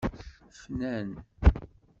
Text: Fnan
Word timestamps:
Fnan 0.59 1.11